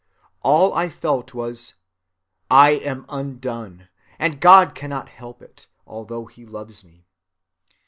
All 0.41 0.73
I 0.73 0.89
felt 0.89 1.35
was 1.35 1.75
'I 2.49 2.71
am 2.71 3.05
undone,' 3.07 3.87
and 4.17 4.41
God 4.41 4.73
cannot 4.73 5.09
help 5.09 5.43
it, 5.43 5.67
although 5.85 6.25
he 6.25 6.43
loves 6.43 6.83
me. 6.83 7.05